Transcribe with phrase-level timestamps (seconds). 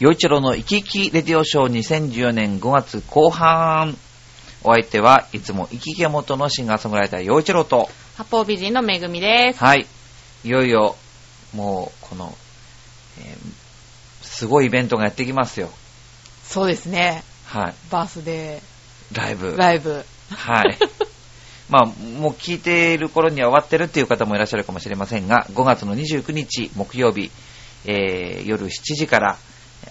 [0.00, 3.98] 洋一郎の生き生きレディオショー2014年5月後半。
[4.64, 9.58] お相手はいつも生き生き元のシンガーソングライター洋一郎と、八方美人のめぐみです。
[9.62, 9.86] はい。
[10.42, 10.96] いよいよ、
[11.54, 12.34] もう、この、
[13.18, 13.36] えー
[14.22, 15.68] すごいイベントがやってきますよ。
[16.44, 17.22] そうですね。
[17.44, 17.74] はい。
[17.90, 18.62] バースデ
[19.12, 19.50] ライブ。
[19.50, 20.02] ーライブ。
[20.30, 20.78] はい。
[21.68, 27.30] まあ、もう聞いている頃には終わってるっていう方もいらっしゃるかもしれませんが、5月の29日木曜日、
[27.84, 29.36] えー夜7時から、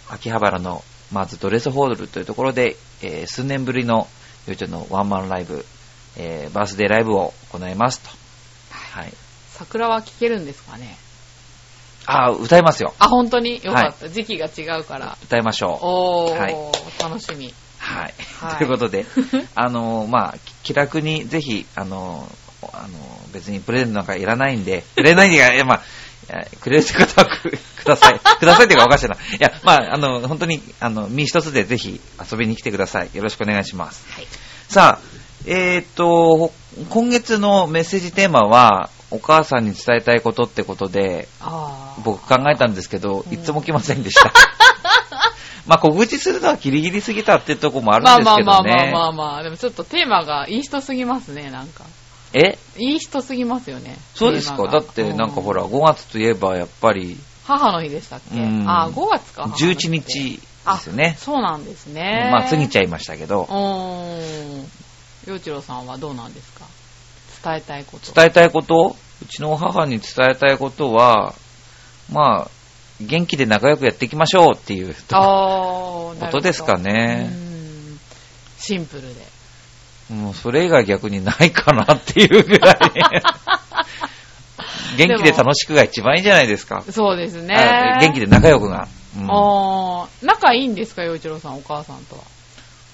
[0.09, 4.07] 秋葉原の、まずドレスホールというところで、えー数年ぶりの、
[4.47, 5.65] よいちょのワンマンライブ、
[6.17, 8.09] えーバースデーライブを行いますと。
[8.71, 9.13] はい。
[9.51, 10.97] 桜は聴けるんですかね？
[12.05, 12.93] あー、歌いますよ。
[12.99, 13.61] あ、本当に？
[13.63, 14.09] よかった。
[14.09, 15.17] 時期が違うから。
[15.23, 15.85] 歌いましょう。
[15.85, 16.55] おー、はい
[17.01, 17.53] 楽しみ。
[17.77, 18.13] はい。
[18.41, 19.05] はい ということで、
[19.55, 22.27] あのまあ、気楽にぜひ、あの
[22.73, 22.89] あの
[23.31, 25.81] 別にプレゼントなんかいらないんで、くれないんで、まあ、
[26.59, 28.19] くれる方はくください。
[28.39, 29.15] くださいっていうかおかしいな。
[29.15, 31.99] いや、まあ、あの、本当に、あの、身一つでぜひ
[32.31, 33.09] 遊びに来てください。
[33.13, 34.05] よろしくお願いします。
[34.11, 34.27] はい。
[34.67, 36.51] さあ、えーっと、
[36.89, 42.01] 今月のメッセージテーマは、お母さんに伝えたいことってことで、あー。
[42.03, 44.31] 僕考えたんですけど、うんいつも来ませんでした。
[45.65, 48.91] まあ、告知するのはギリギリすぎたっていうところもあるんまあですけどまあまあまあね。
[48.91, 49.43] まあまあ。
[49.43, 51.83] でもちょっとテーマがいい人すぎますね、なんか。
[52.33, 52.57] え？
[52.77, 53.97] いい人すぎますよね。
[54.15, 54.67] そうですか？
[54.67, 58.35] だってなんかほら、うん5月といえばやっぱり母の日でしたっけ？
[58.35, 59.43] うんあー、5月か。
[59.43, 60.41] 11日で
[60.79, 61.15] すよね。
[61.19, 62.29] そうなんですね。
[62.31, 64.65] まあ過ぎちゃゃいましたけど、うーん。
[65.27, 66.65] 洋一郎さんはどうなんですか？
[67.43, 68.11] 伝えたいこと。
[68.13, 68.95] 伝えたいこと？
[69.21, 71.33] うちの母に伝えたいことは、
[72.11, 72.49] まあ、
[73.01, 77.35] 元気で仲良くやっていきましょうっていうことですかねう。
[77.35, 77.99] ん
[78.57, 79.28] シンプルで。
[80.09, 82.77] もうそれ以外逆にないかなっていうぐらい。
[84.97, 86.83] 元気で楽しくが一番いいんじゃないですか。
[86.89, 87.99] そうですねあ。
[87.99, 88.87] 元気で仲良くが。
[89.17, 92.21] うんあー、仲いいんですか、洋一郎さん、お母さんとは？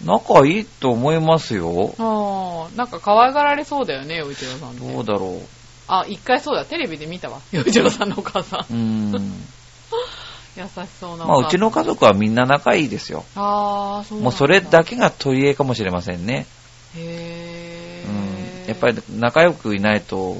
[0.03, 1.93] 仲いいと思いますよ。
[1.97, 4.79] あー、なんか可愛がられそうだよね、洋一郎さん。
[4.79, 5.41] どうだろ
[5.87, 8.59] あ、一回そうだ、テレビで見たわ、 洋一郎さんのお母さん。
[8.61, 8.65] う。
[8.71, 9.11] うん。
[10.57, 10.69] 優し
[10.99, 11.25] そうな。
[11.25, 13.25] まあ、うちの家族はみんな仲いいですよ。
[13.35, 16.45] あー、そうなんもうそれだけが取り柄かもしれませんね。
[16.97, 18.35] へうん。
[18.65, 18.69] ー。
[18.69, 20.35] やっぱり仲良くいないと、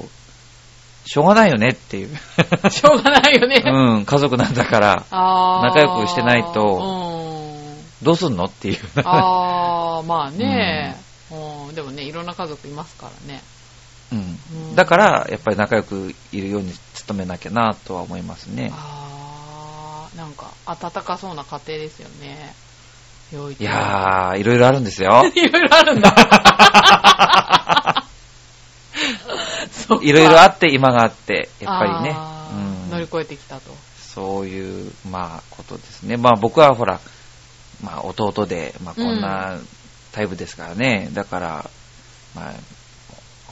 [1.04, 2.08] しょうがないよねっていう。
[2.70, 3.62] しょうがないよね。
[3.64, 8.04] うん、家族なんだから、あー仲良くしてないとうん。
[8.04, 8.78] どうすんのっていう。
[9.04, 11.00] あー、まあね、
[11.30, 11.74] うん。
[11.74, 13.42] でもね、いろんな家族いますからね。
[14.12, 16.72] うんうんだから、やっぱり仲良くいるように
[17.08, 18.70] 努めなきゃなとは思いますね。
[18.74, 22.54] あー、なんか、温かそうな家庭ですよね。
[23.32, 25.24] いやー、いろいろあるんですよ。
[25.34, 26.14] いろいろあるんだ。
[30.00, 32.16] いろいろあって今があって、やっぱりね。
[32.52, 33.74] うん乗り越えてきたと。
[33.98, 36.16] そういう、まあ、ことですね。
[36.16, 37.00] まあ僕はほら、
[37.82, 39.58] まあ弟で、まあこんな
[40.12, 41.10] タイプですからね。
[41.12, 41.70] だから、
[42.34, 42.54] まあ、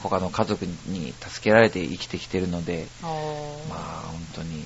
[0.03, 4.65] 他の家族に助けられて生きてきてるので、まあ本当に、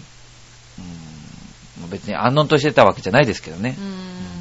[1.80, 3.84] うん、別に安穏としてたわけじゃないですけどねうー。
[3.84, 4.37] ん。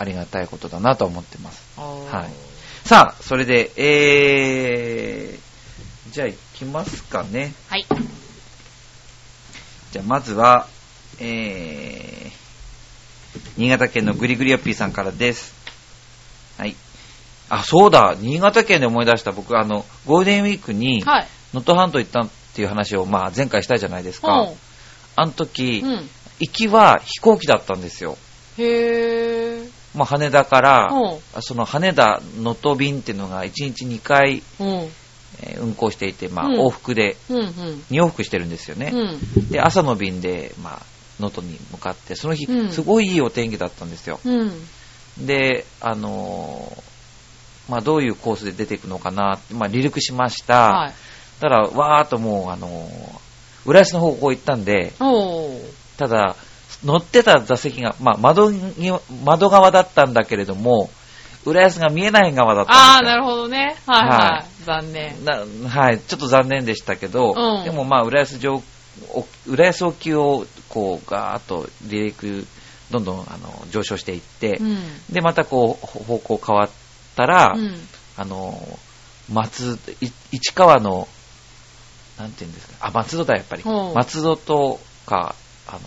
[0.00, 1.62] まあ、ありがたいことだなと思ってます。
[1.76, 2.50] はい
[2.82, 7.52] さあ、それで、えー、じゃあ行きますかね。
[7.68, 7.86] はい。
[9.92, 10.66] じゃあまずは、
[11.20, 15.54] えー、新潟県のグリグリヨッピーさんからです。
[16.56, 16.74] はい。
[17.50, 21.28] あ、そうだ、新潟県で思い出した僕、あの、ゴールデンウィークに、はい。
[21.52, 24.40] 能登半島行ったっていう話を、まあ、前回したじゃないですか。
[24.40, 24.56] うん
[25.16, 26.08] あの時、うん。
[26.38, 28.16] 行きは飛行機だったんですよ。
[28.56, 29.29] へー。
[29.94, 34.42] まあ、羽田から、うんその羽田能登便っていうのが1日2回、
[35.58, 37.36] 運航していて、まあ、うん往復で、うん。
[37.38, 37.46] うん。
[37.90, 38.90] 2往復してるんですよね。
[38.92, 39.50] うん。
[39.50, 40.82] で、朝の便で、まあ、
[41.18, 44.20] 能登に向かって、その日、うんすごいいいお天気だったんですよ。
[44.24, 45.26] うん。
[45.26, 46.82] で、あのー
[47.70, 50.70] まあ、どういうコースで出ていくのかな、まあ、離陸しました。
[50.72, 50.92] はい。
[51.40, 53.30] ただ、わーっともう、あのー
[53.66, 54.92] 浦安の方向行ったんで。
[55.98, 56.34] ただ、
[56.84, 58.92] 乗ってた座席が、まあ、窓に、
[59.24, 60.90] 窓側だったんだけれども、
[61.44, 62.96] 浦安が見えない側だった。
[62.96, 63.76] あー、なるほどね。
[63.86, 64.64] はいははい。
[64.64, 65.24] 残念。
[65.24, 68.62] なはい、ちょっと残念でしたけど、うんでもまあ、浦安上、
[69.14, 72.46] お浦安沖を、こう、ガーッと離陸、
[72.90, 74.78] どんどん、あの、上昇していって、うん。
[75.10, 76.70] で、またこう、ほ方向変わっ
[77.16, 77.74] たら、うん。
[78.16, 78.60] あの、
[79.32, 81.08] 松、い市川の、
[82.18, 83.62] なんていうんですか、あ、松戸だ、やっぱり。
[83.64, 85.34] うん松戸とか、
[85.66, 85.80] あの、あ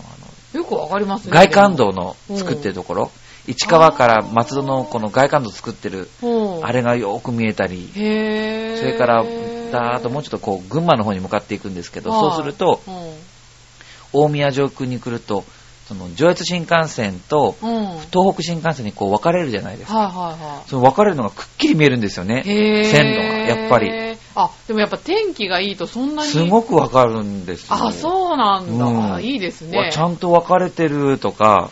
[0.54, 1.40] よくわかりますの、ね。
[1.40, 3.12] 外環道の作ってるところ、
[3.48, 6.66] 市川から松戸のこの外環道作ってる、うん。
[6.66, 7.90] あれがよく見えたり。
[7.94, 13.14] それから、だーっともうちょっとこう、群馬の方に向かっていくんですけど、そうすると、うん、
[14.14, 15.44] 大宮上空に来ると、
[15.88, 17.86] その上越新幹線とうん。
[17.86, 19.98] はい東北新幹線にこう分かれるじゃないですか。
[19.98, 22.28] はいはその分かれるのがくっきり見えるんですよい。
[22.28, 22.44] ね。
[22.44, 24.14] 線路がやっぱり。
[24.36, 26.30] あ、でもやっぱ天気がいいとそんなに。
[26.30, 27.76] すごく分かるんですよ。
[27.76, 28.86] あ、そうなんだ。
[28.86, 29.90] うんあいいですわね。
[29.92, 31.72] ちゃんと分かれてるとか、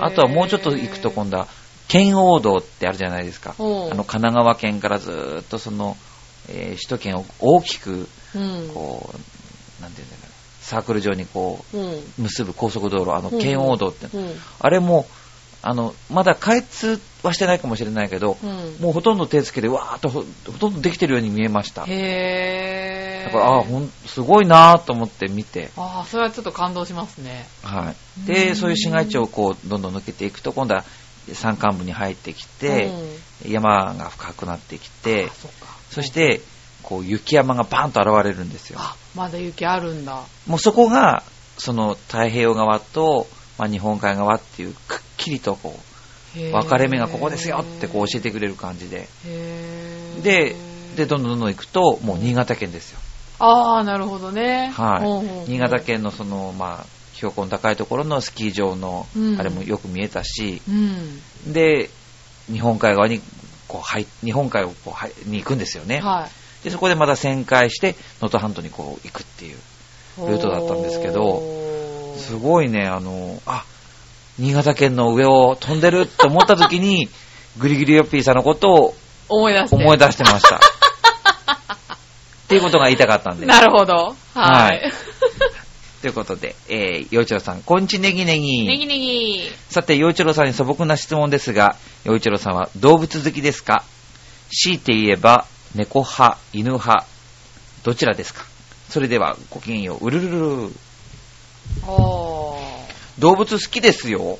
[0.00, 1.48] あとはもうちょっと行くと今度は、
[1.88, 3.54] 県央道ってあるじゃないですか。
[3.58, 5.96] あの、神奈川県からずーっとその、
[6.50, 8.70] えー首都圏を大きく、うん。
[8.74, 10.17] こう、なんていうんだろう、
[10.68, 11.76] サークル状にこう
[12.22, 14.34] 結ぶ高速道路、あの、うん県央道って、うん。
[14.60, 15.06] あれも、
[15.62, 18.76] あの、まだ開通はしてないかもしれないけど、うん。
[18.80, 21.84] もうほとんど手つけて、わーっとほほとんどできてるように見えました。
[21.86, 23.32] へー。
[23.32, 27.48] だから、あーほん、すごいなーと思って見て、あーそれはちょっと感動しますね。
[27.62, 27.96] はい。
[28.24, 30.84] うで、んそういう市街地をこう、どんどん抜けていくと、今度は
[31.32, 32.92] 山間部に入ってきて、
[33.44, 35.30] うん、山が深くなってきて。
[35.90, 36.42] そして、
[36.82, 38.78] こう、雪山がバーンと現れるんですよ。
[38.80, 40.22] あ、まだ雪あるんだ。
[40.46, 41.22] もうそこが、
[41.58, 43.26] その太平洋側と、
[43.58, 45.78] まあ、日本海側っていう、くっきりとこ
[46.36, 49.08] う、分かれ目がここですよってこう教えてくれる感じで。
[50.22, 50.56] で、
[50.96, 53.00] で、どんどんどんどん行くと、もう新潟県ですよ。
[53.38, 54.72] ああ、なるほどね。
[54.74, 55.80] はいほうほうほう新潟。
[55.80, 61.52] 県のその、まあ、標高の高いところのスキー場のうん、あれもよく見えたし、うん。
[61.52, 61.90] で、
[62.50, 63.20] 日本海側に、
[63.66, 66.00] こう、入日本海をこう、入に行くんですよね。
[66.00, 66.37] はい。
[66.64, 69.56] で、そこでまた旋回して、能登半島にこう、行くっていう。
[70.18, 71.40] ルートだったんですけど
[72.18, 73.64] すごいね、あの、あ、
[74.38, 77.08] 新潟県の上を飛んでると思った時に、
[77.58, 78.94] グリグリヨッピーさんのことを
[79.28, 79.76] 思い出して。
[79.76, 80.56] 思い出してました。
[80.58, 80.60] っ
[82.48, 83.46] ていうことが言いたかったんで。
[83.46, 84.16] なるほど。
[84.34, 84.80] ははいい。
[86.02, 88.64] ということで、えー、洋一郎さん、こんちネギネギ。
[88.66, 89.52] ネギネギ。
[89.70, 93.84] さて、洋一郎さんに素朴な質問ですが、洋一郎さんは動物好きですか？
[94.50, 95.44] 強いて言えば、
[95.74, 97.06] 猫派、犬派、
[97.84, 98.44] どちらですか？
[98.88, 100.72] それでは、ごきげんよう、うるるるる。
[103.18, 104.38] 動物好きですよ。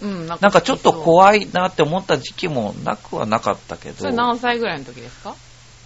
[0.00, 0.92] うん、なんかちょっとい。
[1.04, 5.34] 怖いなって思った時期もなくはなかったけど、それ何歳ぐらいの時ですか？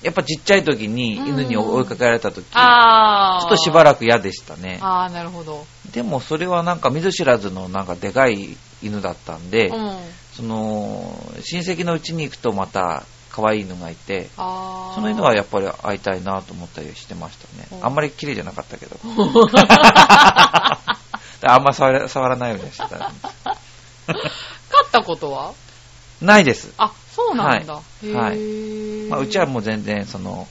[0.02, 3.44] やっぱちっちゃい時に犬に追いかけられた時、ちあー。
[3.44, 4.78] ょっとしばらく嫌でしたね。
[4.80, 5.64] あー、なるほど。
[5.92, 9.96] でもそれはなんか見ず知らずのなんかでかい犬だったんで、うん。
[10.34, 14.28] その親戚のうちに行くとまた可愛い犬がいて。
[14.36, 17.66] その犬はやっぱり会いたいなと思ったりしてましたね。
[17.72, 18.96] うんあんまり綺麗じゃなかったけど。
[21.44, 22.86] あんま触ら触らないようにしてた。
[22.98, 23.12] 勝
[24.86, 25.52] ったことは？
[26.20, 26.72] ないです。
[26.78, 27.74] あ、そうなんだ。
[27.74, 29.08] はいへー。
[29.08, 30.46] まあ、うちはもう全然その、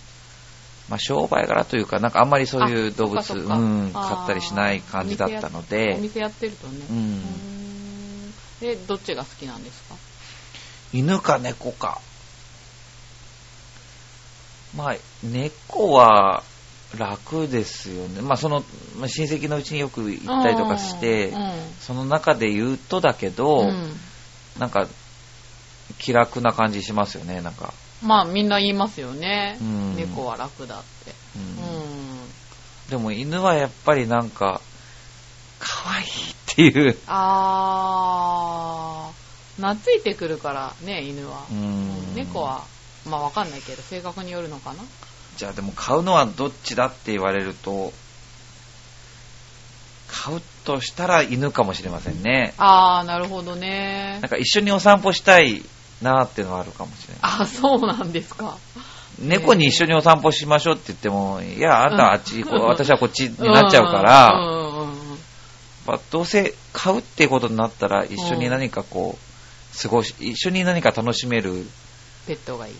[0.89, 6.85] まあ、商売柄というか、なんかあんまりそういう動物、うん、買ったりしない感じだったのおで、店やってるとね。
[6.89, 9.95] うんうーんえ、どっちが好きなんですか？
[10.93, 11.99] 犬か猫か。
[14.75, 16.43] まあ、猫は
[16.97, 18.21] 楽ですよね。
[18.21, 18.63] まあ、その、
[18.97, 23.99] まあ親戚のうちによく行ったりとかしてうん、うんその中で言うとだけど、うん
[24.59, 24.87] なんか、
[25.97, 27.73] 気楽な感じしますよね、なんか。
[28.03, 29.57] まあみんな言いますよね。
[29.61, 31.13] うん猫は楽だって。
[32.89, 34.61] でも犬はやっぱりなんか、
[35.59, 36.07] 可愛いっ
[36.55, 36.97] ていう。
[37.07, 41.45] あー、懐いてくるからね、犬は。
[41.49, 42.65] うん猫は、
[43.09, 44.83] まあわかんないけど、性格によるのかな？
[45.37, 47.93] じゃあでも買うのはどっちだって言われると、
[50.07, 52.53] 買うとしたら犬かもしれませんね。
[52.57, 54.29] あー、なるほどねなん。
[54.29, 55.63] か一緒にお散歩したい
[56.01, 57.19] なっていうのはあるかもしれない。
[57.23, 58.57] あ、そうなんですか。
[59.19, 64.33] 猫に一緒にお散歩しましょうって言っても、いや、あなたはあっち、こううん私はこっちになっちゃうから、
[65.85, 71.65] まあどうせ買うっていうことになったら一緒に何かこう、過ごし、一緒に何か楽しめる。
[72.27, 72.75] ペットがいい。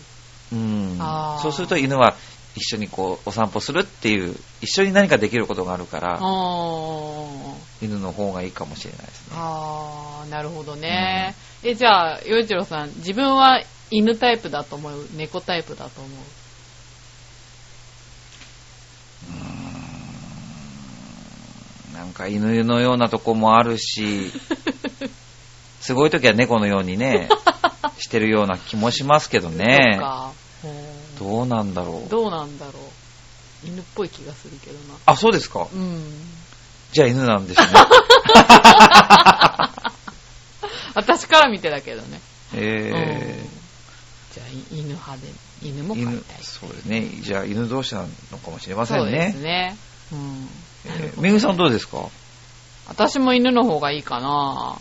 [0.52, 0.98] うん。
[1.42, 2.16] そうすると犬は
[2.54, 6.18] 一緒にこう、お散歩するっていう、一緒に何かできることがあるから、
[7.80, 9.36] 犬の方がいいかもしれないですね。
[9.36, 11.34] あー、なるほどね。
[11.64, 15.08] え、じゃあ、洋一郎さん、自分は犬タイプだと思う？
[15.14, 16.20] 猫タイプだと思う？
[21.94, 24.32] なんか犬のようなとこもあるし、
[25.80, 27.28] すごい時は猫のようにね、
[27.98, 29.98] してるような気もしますけどそねっ。
[29.98, 30.06] か。
[30.24, 30.41] ほう
[31.22, 32.10] どうなんだろう。
[32.10, 33.66] どうなんだろう。
[33.66, 34.94] 犬っぽい気がするけどな。
[35.06, 35.68] あ、そうですか。
[35.72, 36.02] うん。
[36.92, 37.66] じゃあ犬なんですね。
[40.94, 42.20] 私から見てだけどね。
[42.54, 43.46] え
[44.34, 45.22] じゃあ、い犬派で、
[45.62, 47.06] 犬も飼いたい。、そうですね。
[47.22, 49.42] じゃあ犬同士なのかもしれませそうんですね。
[49.42, 49.76] ね。
[50.12, 50.48] うん。
[50.86, 52.08] えーめぐみさんどうですか？
[52.88, 54.76] 私も犬の方がいいかな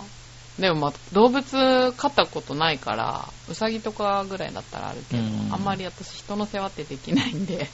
[0.60, 7.70] でもまあ、動物飼ったことないから、うさぎとかぐらいだったらあるけど、うんあんまり私人の世話ってできないんで、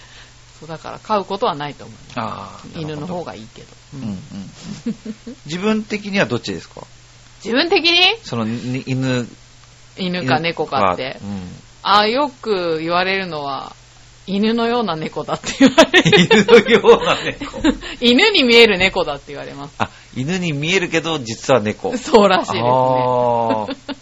[0.58, 1.96] そうだから飼うことはないと思う。
[2.16, 2.78] ああ。
[2.78, 3.32] 犬の方が。
[3.32, 3.68] がいいけど。
[3.94, 4.18] うんうん。
[5.46, 6.82] 自分的にはどっちですか？
[7.44, 8.00] 自分的に？
[8.24, 9.28] そのに犬。
[9.96, 11.24] 犬か猫かってう。
[11.26, 11.60] ん。
[11.82, 13.74] あよく言われるのは、
[14.26, 16.20] 犬のような猫だって言われる。
[16.24, 17.62] 犬のような猫。
[18.00, 19.74] 犬に見える猫だって言われます。
[19.78, 21.96] あ、犬に見えるけど、実は猫。
[21.96, 23.97] そうらしいですね。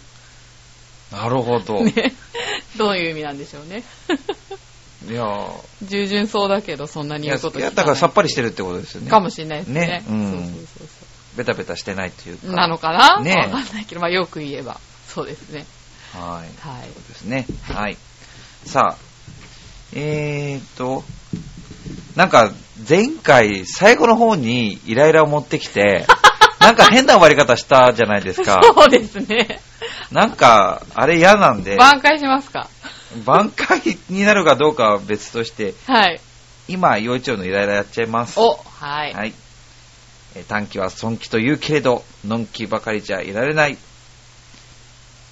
[1.17, 1.83] なるほど。
[1.83, 2.13] ね。
[2.77, 3.83] どういう意味なんでしょうね。
[5.09, 5.51] いやー
[5.83, 9.09] 従順そうだけど、そんなに言うこといいやだからさっぱりしてるってことですよね。
[9.09, 9.81] かもしれないですね。
[9.81, 10.87] ねうんそうそうそう
[11.37, 12.47] ベタベタしてないというか。
[12.47, 12.55] そう。
[12.55, 13.21] なのかな？
[13.21, 15.65] ねわかんないけど、まあよく言えば、そうですね。
[16.13, 16.67] はい。
[16.67, 16.81] はい。
[16.83, 17.45] そうですね。
[17.73, 17.97] はい。
[18.65, 18.97] さあ、
[19.93, 21.03] えーっと、
[22.15, 22.51] なんか
[22.87, 26.05] 前回最後の方にイライラを持ってきて、
[26.59, 28.59] なんか変な終わり方したじゃないですか。
[28.63, 29.61] そうですね。
[30.11, 32.69] なんか、あれ嫌なんで、挽回しますか？
[33.25, 36.19] 挽回になるかどうかは別として、はい。
[36.67, 38.39] 今、幼稚園のイライラやっちゃいます。
[38.39, 39.13] お、はい。
[39.13, 39.33] はい。
[40.35, 43.77] えー短期は損期と言うけれど、のんきばかりじゃいられない。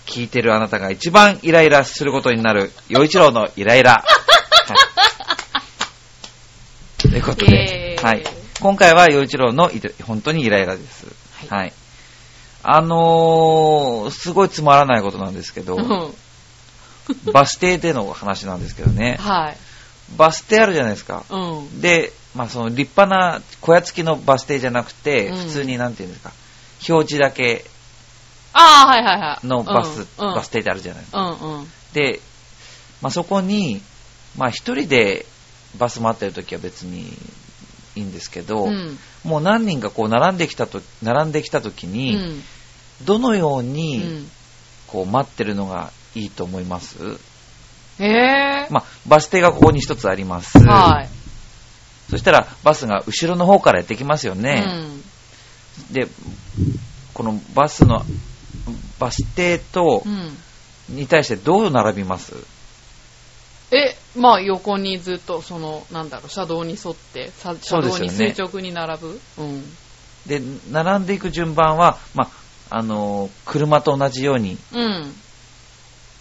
[0.07, 4.03] 聞いてるあなたが一番イライラすることになる、洋一郎のイライラ。
[4.03, 4.73] は
[6.97, 8.23] いということではい。
[8.59, 11.05] 今回は洋一郎のい本当にイライラです。
[11.49, 11.73] ははい。
[12.67, 19.17] あのー、すごいつまらないことなんですけどう、んバス停での話なんですけどね。
[19.19, 19.57] はい。
[20.17, 21.23] バス停あるじゃないですか。
[21.29, 21.81] うん。
[21.81, 26.31] で、まあその立派な小屋付きのバス停じゃなくて、うん普通になんていうんですか、
[26.89, 27.65] 表示だけ。
[29.43, 31.37] のバス、バス停ってあるじゃないですか。
[31.93, 32.19] で、
[33.01, 33.81] まあそこに、
[34.37, 35.25] まあ一人で
[35.77, 37.15] バス待ってる時は別に
[37.95, 38.97] いいんですけど、うん。
[39.23, 42.43] もう何人かこう並んできたと、並んできた時うに、ん。
[43.03, 44.31] どのよううにん。
[44.87, 46.97] こう待ってるのがいいと思います、
[47.99, 48.67] へえ。
[48.69, 50.57] まあバス停がここに一つあります。
[50.59, 51.09] はい。
[52.09, 54.63] そしたらバスが後ろの方からやってきますよね。
[55.91, 56.07] で、
[57.13, 58.05] このバスの、
[58.99, 60.11] バス停とう、ん。
[60.11, 60.37] うん。
[60.97, 62.35] に対してどう並びます？
[63.71, 69.19] え、まあ横にずっと、その、なんだろう、車道に沿って、さ車道に垂直に並ぶ？
[69.39, 69.75] うん。
[70.27, 72.29] で、並んでいく順番は、まあ、
[72.69, 75.13] あの、車と同じように、うん。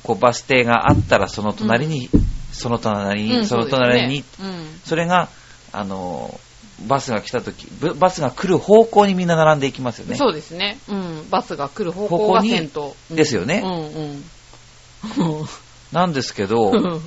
[0.03, 2.11] こう、バス停があったらその隣に、
[2.53, 4.51] その隣に、うんその隣に、そね
[4.85, 5.29] それが、
[5.73, 6.39] あの、
[6.87, 10.11] バスが来た時、ぶバスが来る方向にみんな並んでいきますようん。
[10.13, 10.17] ね。
[10.17, 10.79] そうですね。
[10.89, 11.31] うん。
[11.31, 12.95] バスが来る方向が先頭。
[13.11, 15.45] うんですよねうんうん。
[15.93, 17.01] なんですけど、う ん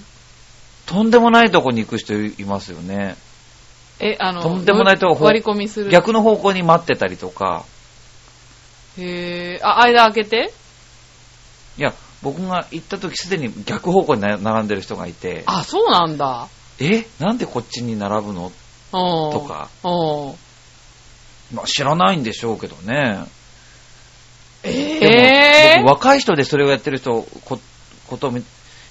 [0.86, 3.18] とんでもないとこに行く人いますよね。
[4.00, 5.92] え、あの、とんでもないとこ割り込みする。
[5.92, 7.66] 逆の方向に待ってたりとか、
[9.00, 10.54] へえ、あ、間開けて？
[11.78, 16.48] いや、僕が行った時すでに逆方向にな並んでる人がいて、あ、そうなんだ。
[16.80, 17.06] え？
[17.20, 18.46] なんでこっちに並ぶの？
[18.46, 18.52] うん。
[19.32, 19.70] とか。
[19.84, 20.34] う
[21.54, 21.56] ん。
[21.56, 23.26] まあ、知らないんでしょうけどね。
[24.64, 27.60] えでえも僕若い人でそれをやってる人、こ
[28.08, 28.44] ことを見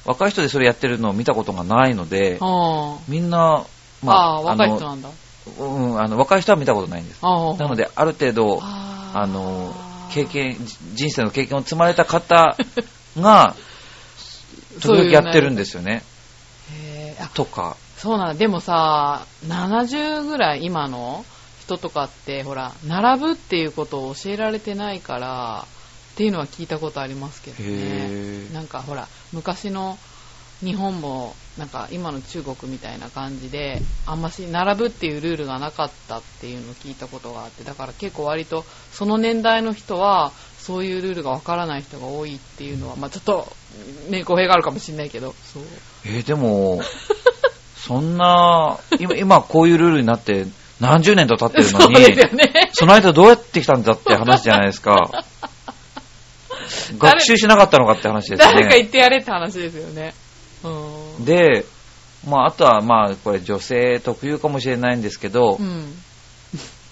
[0.05, 2.99] 若い人でそれやってるのを見たことがないので、うん。
[3.09, 3.67] みんな、
[4.07, 5.11] ああ、若い人のなんだ。
[5.59, 7.19] うん、あの若い人は見たことないんです。
[7.23, 9.75] あなので、ある程度、あーあの、
[10.13, 12.57] 経験、じ人生の経験を積まれた方
[13.19, 13.55] が、
[14.81, 16.03] 時々やってるんですよね。
[16.73, 17.77] へとか。
[17.97, 18.35] そうなんだ。
[18.35, 21.25] でもさ、70ぐらい今の
[21.61, 25.67] 人とかって、ほら、並ぶっていうことを教えられてないから、
[26.13, 28.49] っていうのは聞いたことありますけどね。
[28.53, 29.99] なんかほら、昔の
[30.63, 43.47] 日本も、なんか今の中国みたいな感じで、あんまし並ぶっていうルールがなかったっていうのを聞いたことがあって、だから結構割とその年代の人は、そういうルールがわからない人が多いっていうのは、まあちょっと、
[44.11, 45.63] ね、語弊があるかもしれないけど、そう。
[46.05, 46.81] えーでも、
[47.77, 50.47] そんな、今、今こういうルールになって
[50.81, 51.95] 何十年と経ってるのに、
[52.37, 52.71] ね。
[52.73, 54.97] その間どうやってきたんだって話じゃないですか。
[56.99, 58.79] 学習しなかったのかって話です誰かね。
[58.79, 60.15] 言ってやれって話ですよね。
[61.19, 61.25] うん。
[61.25, 61.65] で、
[62.27, 65.95] まあ、あとはまあ、これ女性特有かもしれないんですけどう、ん。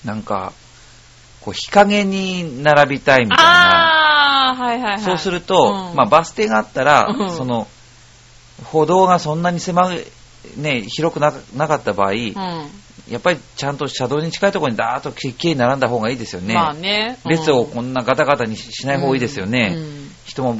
[0.04, 0.52] なんか、
[1.40, 4.54] こう、日陰に並びたいみたいな。
[4.56, 5.00] はいはいはい。
[5.00, 7.66] そうすると、うんまあ、バス停があったら、うんその、
[8.64, 10.04] 歩道がそんなに狭い、
[10.56, 12.34] ね、広くななかった場合、うん。
[13.10, 16.54] やっぱりちゃんと車道に近いところにダーッときっきり並んだ方がいいですよね。
[16.54, 17.18] まあね。
[17.24, 19.74] うん列をこんなガタガタにししない方がいいですよね。
[19.76, 20.58] うん人も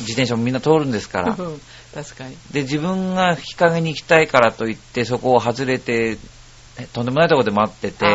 [0.00, 1.36] 自転車もみんな通るんですから。
[1.38, 1.60] う ん
[1.94, 2.36] 確かに。
[2.52, 6.18] で、自分が日陰に行きたいからといって、そこを外れて、
[6.78, 8.14] えとんでもないところで待ってて、で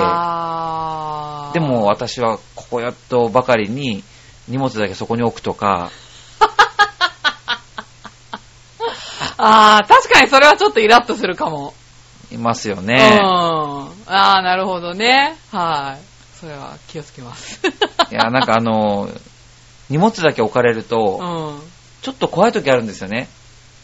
[1.60, 4.04] も、私はここやっとばかりに
[4.48, 5.92] 荷物だけそこに置くとか、
[9.38, 11.74] ああ、確かにそれはちょっとイラッとするかも。
[12.32, 12.86] いますようん。
[12.86, 13.20] ね。
[13.22, 15.36] ああ、なるほどね。
[15.52, 16.02] はい。
[16.40, 17.60] それは気をつけます。
[18.12, 19.10] いや、なんかあの、
[19.90, 21.73] 荷物だけ置かれるうと、ん。
[22.04, 23.30] ちょっと怖い時あるんですよね。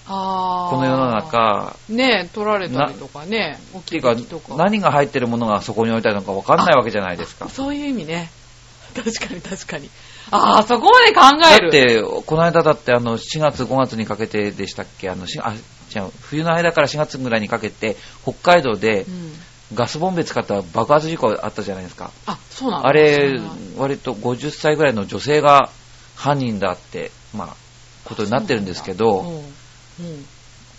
[0.06, 0.70] ああ。
[0.72, 1.10] この世の。
[1.12, 1.76] 中。
[1.88, 3.58] ねえ、取られたりとかね。
[3.74, 4.16] おっていうか
[4.58, 7.48] 何が入ってるものがそこに置いてあるのか分かんないわけじゃないですか。
[7.48, 8.30] そういう意味ね。
[8.94, 9.90] 確かに確かに。
[10.32, 11.68] ああ、そこまで考だえる。
[11.70, 15.10] って、この間だってあの、4月5月にかけてでしたっけ？
[15.10, 15.54] あの、しあ、
[15.96, 19.40] 違う、冬の間から4月ぐらいにかけて、北海道でうん。
[19.76, 22.10] ガスボンベ使った爆発事故あったじゃないですか。
[22.26, 25.70] あ、そうなんだあれそうなんだ、割と50歳ぐらいの女性が
[26.16, 27.56] 犯人だって、まあ、
[28.10, 29.36] ことになってるんですけど、うん。
[29.36, 30.26] うん。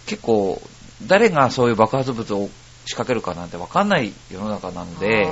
[0.06, 0.60] 結構、
[1.06, 2.48] 誰がそういう爆発物を
[2.86, 5.26] 仕掛けるかなんて分かんない世の中なので、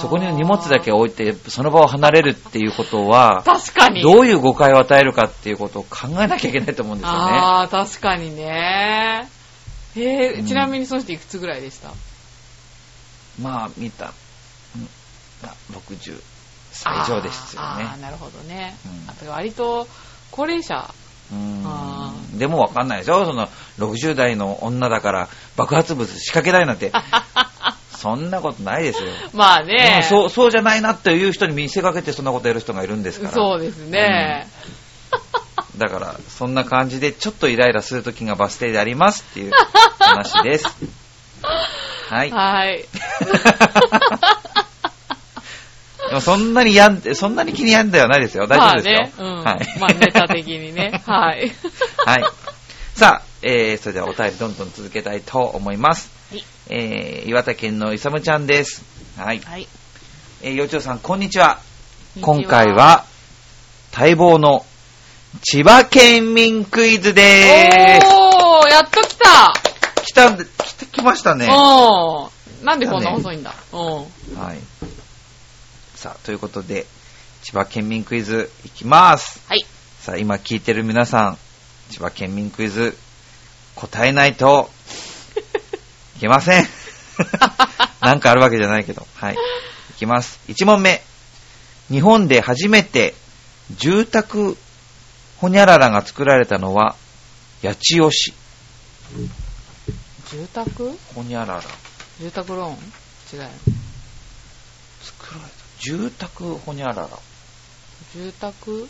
[0.00, 4.02] そこに荷物だけ置いて、その場を離れるっていうことは、確かに。
[4.02, 7.18] どういう誤解を与えるかっていうことを考えなきゃいけないと思うんですよね。
[7.32, 9.28] ああ、確かにね。
[9.96, 11.92] へえ、うんちなみにそしていくつぐらいでした？
[13.40, 14.12] まあ、見た、
[14.76, 14.82] うん
[15.42, 16.20] まあ60
[16.72, 18.00] 歳以上ですよねあーあー、。
[18.00, 18.74] なるほどね。
[18.84, 19.86] うんあと割と、
[20.32, 20.92] 高齢者。
[22.38, 23.24] でも分かんないでしょ？
[23.26, 23.48] その
[23.78, 26.92] 60代の女だから爆発物仕掛けないなんて。
[27.96, 30.08] そんなことないですよ、まあでねも。
[30.08, 33.32] そうそうじゃないなっていう人に見せかけてそんなことやる人がいるんですから。
[33.32, 34.46] そうですね。
[35.78, 39.52] だからそんな感じでちょっとイライラする時がバス停でありますっていう
[39.98, 40.66] 話です。
[42.10, 42.30] はい。
[42.30, 42.84] はい。
[46.14, 49.36] でもそんなにやんそんなに気にやんではないですよ大丈夫ですよ、まあね。
[49.36, 49.44] うん。
[49.44, 51.02] はい、まあネタ的にね。
[51.04, 51.52] はい。
[52.06, 52.24] はい。
[52.94, 56.12] さあ、えー、それではお便りどんどん続けたいと思います。
[56.30, 58.84] はいえー、岩手県のいさむちゃんです。
[59.18, 59.40] はい。
[59.40, 59.66] はい。
[60.42, 61.58] えー、幼鳥さん、こんにちは。
[62.20, 63.04] 今回、は、
[63.92, 64.64] 待望の
[65.42, 69.52] 千葉県民クイズでーおー、やっと来た
[69.96, 70.04] す。
[70.04, 71.48] 来たんで、来て、来ましたね。
[71.48, 72.64] はおー。
[72.64, 73.80] なんでこんな遅いんだうん。
[74.54, 74.60] い。
[76.04, 76.84] さあ、ということで、
[77.42, 79.40] 千葉県民クイズいきます。
[79.48, 79.64] はい。
[80.00, 81.38] さあ、今聞いてる皆さん、
[81.88, 82.94] 千葉県民クイズ、
[83.74, 84.68] 答えないと
[86.18, 86.68] いけません。
[88.02, 89.06] なんかあるわけじゃないけど。
[89.14, 89.34] はい。
[89.34, 90.40] いきます。
[90.48, 91.02] 1問目。
[91.90, 93.14] 日本で初めて
[93.70, 94.58] 住宅
[95.38, 96.96] ほにゃららが作られたのは、
[97.62, 98.34] 八千代市。
[100.30, 100.98] 住宅？
[101.14, 101.62] ほにゃらら。
[102.20, 103.40] 住宅ローン？
[103.40, 103.73] 違う。
[105.84, 107.08] 住宅ほにゃらら。
[108.14, 108.88] 住宅？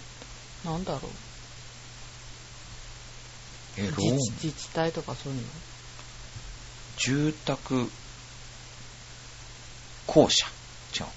[0.64, 1.10] なんだろう？
[3.78, 4.16] え、ローン？
[4.42, 5.46] 自治体とかそういうの？
[6.96, 7.90] 住宅
[10.06, 10.46] 公社。
[10.94, 11.10] 違うか。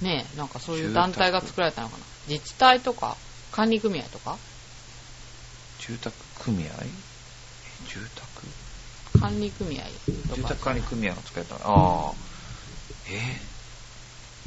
[0.00, 2.04] ねえ、なんかそういう団体が作られたのかな？
[2.28, 3.16] 自治体とか？
[3.52, 4.36] 管理組合とか？
[5.78, 6.66] 住宅組合？
[6.82, 6.88] え
[7.88, 9.20] 住宅。
[9.20, 10.36] 管理組合とか。
[10.36, 12.12] 住宅管理組合が使えたああ
[13.08, 13.51] えー、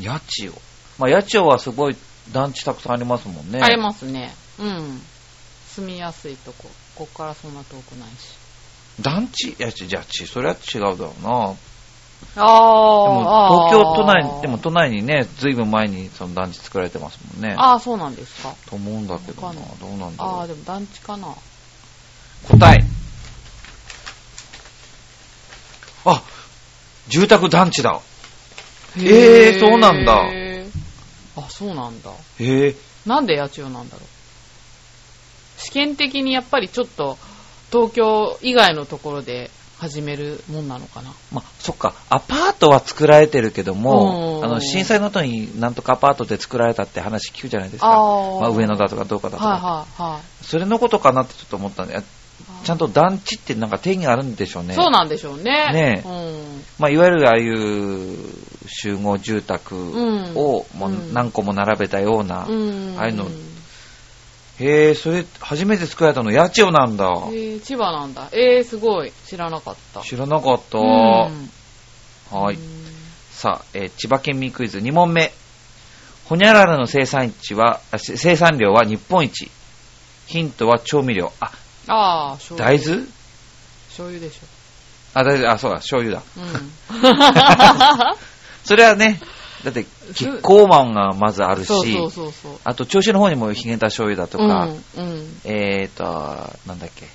[0.02, 0.62] 八千代
[0.98, 1.96] まあ八千代はすごい
[2.32, 4.34] 団地たくさんありますもんねありますね。
[4.60, 5.02] うん。
[5.68, 6.70] 住みやすいとこ。
[6.96, 8.36] ここからそんな遠くないし。
[9.02, 9.50] 団地？
[9.50, 11.58] いやちじゃあちそれは違うだろうなで
[12.38, 13.70] あもあ。
[13.70, 18.56] 東京都内でも都内にねずいぶん前にその団地作られてますもんねああ、そうなんですか。
[18.68, 21.28] と思うんだけどなどうなんだああ、ろうでも団地かな。
[22.50, 22.78] 答え
[26.06, 26.24] あ
[27.10, 28.00] 住宅団地だ
[28.98, 30.30] えーそうなんだ
[31.38, 32.12] あ、そうなんだ。
[32.40, 35.62] へえなんで八千代なんだろう。
[35.62, 37.18] 試験的にやっぱりちょっと
[37.72, 41.12] 東京以外のところで始めるもんなのかな。
[41.32, 47.88] まあ、そっか、アパートは作られてるけども、うんあの震災の後になんとかアパートで作られたって話聞くじゃないですか。
[47.88, 50.46] あーまあ、上野だとかどうかだとか、はいはいはい。
[50.46, 52.02] それのことかなってちょっと思ったんで、
[52.64, 54.74] ちゃんと団地ってなんか定義があるんでしょうね。
[54.76, 55.72] そうなんでしょうね。
[55.74, 56.64] ねうん。
[56.80, 58.18] まあ、いわゆるああいう
[58.68, 59.76] 集合住宅
[60.36, 62.96] をもううん何個も並べたような、うん。
[62.98, 63.26] ああいうの
[64.60, 67.06] へえ、それ初めて作られたの八千代なんだ。
[67.32, 68.30] えー、千葉なんだ。
[68.32, 69.12] えー、すごい。
[69.26, 70.02] 知らなかった。
[70.02, 70.78] 知らなかった。
[70.80, 70.86] うん
[72.32, 72.56] はい。
[72.56, 72.86] うん
[73.32, 75.32] さあ、えー千葉県民クイズ2問目。
[76.24, 79.52] ほにゃららの生産地は、生産量は日本一。
[80.26, 81.32] ヒントは調味料。
[81.40, 81.52] あ、
[81.88, 82.80] ああ、醤油。
[82.80, 83.06] 大豆？
[83.90, 84.40] 醤油でしょ。
[85.14, 86.24] あ、大豆、あ、そうだ、醤油だ。
[86.38, 88.16] うん。
[88.66, 89.22] それはね、
[89.64, 92.60] だって、キッコーマンがまずあるし、そうそうそうそう。
[92.64, 95.42] あと、銚子の方にもヒゲタ醤油だとか、うん、うん。
[95.44, 96.04] えーと、
[96.68, 97.08] なんだっけ、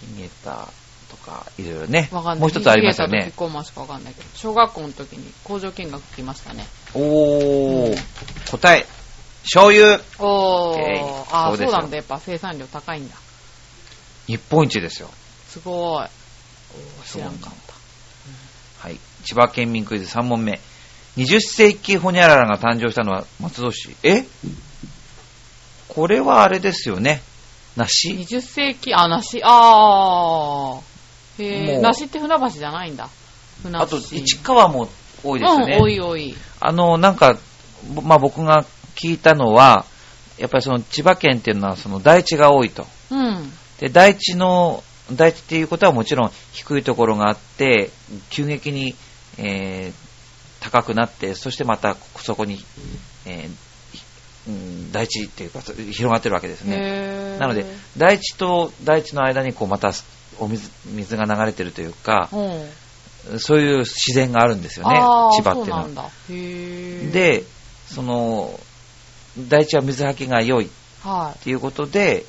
[0.00, 0.68] ヒゲタ
[1.10, 2.08] とか、いろいろね。
[2.12, 3.38] もう一つありますよねヒゲタとキッ。
[3.38, 6.66] コーマンしかわかんないけど、小学校の時に工場見学来ましたね。
[6.94, 7.96] おー、
[8.50, 8.86] 答え、
[9.42, 11.96] 醤油、おー、えーあー、そうなんだ。
[11.96, 13.16] やっぱ生産量高いんだ。
[14.26, 15.10] 日本一ですよ。
[15.48, 16.04] すごい。
[16.04, 16.08] おー
[17.12, 17.52] 知らんかっ
[18.84, 18.98] はい。
[19.24, 20.60] 千葉県民クイズ3問目。
[21.16, 23.96] 20世紀ホニャララが誕生したのは松戸市。
[24.02, 24.24] え？
[25.88, 27.22] これはあれですよね。
[27.76, 31.42] 梨？20世紀、あ、梨、あー。
[31.42, 33.08] へー、梨って船橋じゃないんだ。
[33.62, 33.80] 船橋。
[33.80, 34.90] あと、市川も
[35.22, 35.76] 多いですよね。
[35.76, 36.36] うん、多い多い。
[36.60, 37.38] あの、なんか、
[37.94, 39.86] ぼまあ、僕が聞いたのは、
[40.36, 42.86] やっぱりその千葉県っていうのはその大地が多いと。
[43.10, 43.50] うん。
[43.80, 47.90] で、大地の、大地っていうことはもちろん低いところがあって、
[48.30, 48.94] 急激に、
[49.38, 50.04] えー
[50.64, 52.64] 高くなって、そしてまたそこに、
[53.26, 53.56] えー
[54.46, 57.38] うん大地っていうか、広がってるわけですね。
[57.38, 57.64] なので、
[57.96, 59.92] 大地と大地の間にこうまた
[60.38, 64.96] お水水が流れてるというか、うん、そういう自然があるんですよね、
[65.36, 66.10] 千葉っていうのは。
[67.12, 67.44] で、
[67.86, 68.60] その、
[69.38, 70.70] 大地は水はけが良い
[71.02, 72.26] はっていうことで、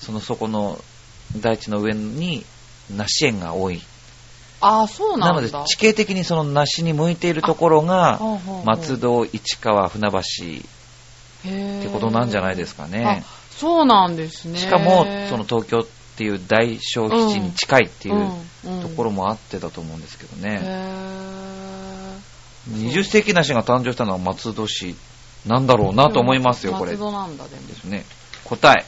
[0.00, 0.82] そのそこの
[1.36, 2.44] 大地の上に
[2.90, 3.76] 梨園が多い。
[3.76, 3.82] い。
[4.60, 5.58] あー、そうななんだ。
[5.58, 8.20] ので地形的にその梨に向いているところが、
[8.64, 10.22] 松戸、市川、船橋っ
[11.44, 13.22] てことなんじゃないですかね。
[13.24, 14.58] あ、そうなんですね。
[14.58, 15.86] しかも、その東京っ
[16.16, 18.32] ていう大消費地に近いっていう
[18.66, 20.60] うんところもあってだと思うんですけどへね。
[20.64, 22.18] ー
[22.70, 24.96] 20世紀梨が誕生したのは松戸市
[25.46, 26.92] なんだろうなと思いますよ、これ。
[26.92, 27.66] 松戸なんだ、でも。
[27.68, 28.04] ですね。
[28.44, 28.84] 答え。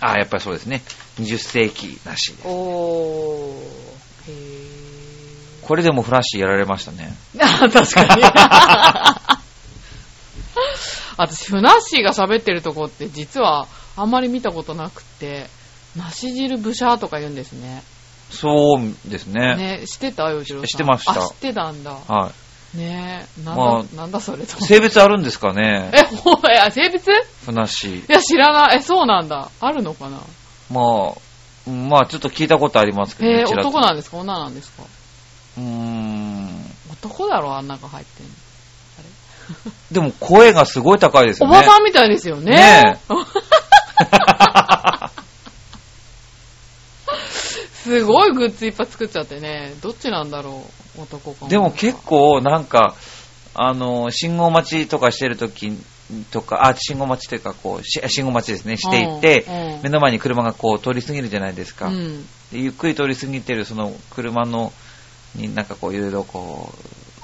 [0.00, 0.82] ああ、やっぱりそうですね。
[1.20, 2.46] 20世紀梨です。
[2.46, 4.30] おー。
[4.30, 4.32] へ
[5.62, 7.14] これでもフラッシュやられましたね。
[7.34, 7.44] ー。
[7.44, 8.22] あ、確かに。
[11.18, 15.48] 私、ふなっしーが喋ってるとこって実はあんまり見たことなくって、
[15.96, 17.82] 梨汁ブシャーとか言うんですね。
[18.30, 19.56] そうですね。
[19.56, 20.30] ね、知ってた？
[20.30, 20.66] よ、次郎さん。
[20.66, 21.96] 知ってましたあ、知ってたんだ。
[22.06, 22.32] は
[22.74, 24.62] ねなんだ、まあなんだそれとい。。
[24.62, 27.10] 性別あるんですかねえ、ほいや、性別？
[27.10, 28.12] いふなっしー。
[28.12, 28.78] や、知らない。
[28.78, 29.50] え、そうなんだ。
[29.60, 30.18] あるのかな？
[30.70, 31.12] まあ、
[31.66, 34.18] うんまあちょっと聞いたことありますけどえー、ちらっと男なんですか？
[34.18, 34.82] 女なんですか？
[35.58, 36.70] うーん。
[36.92, 38.32] 男だろ、あん中入ってんの。
[39.92, 41.58] でも声がすごい高いですおよね。
[41.58, 42.50] ばさんみたいですよね。
[42.56, 42.98] ね
[47.74, 49.72] すごいグッズいっぱい作っちゃってね。
[49.80, 51.48] どっちなんだろう、男か。
[51.48, 51.96] でも結。
[52.04, 52.94] 構なんか、
[53.54, 55.72] あの、信号待ちとかしてるとき
[56.30, 61.88] とか、あ、信号待ちというか、こう、し信号待ちですね、していて、うんうん目の前に車がこう通り過ぎるじゃないですか。
[61.88, 62.26] うん。
[62.50, 64.72] でゆっくり通り過ぎてるその車の、
[65.34, 66.72] になんかこういろいろこ